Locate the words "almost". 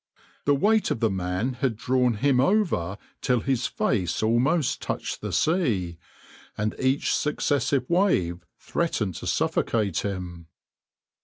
4.23-4.81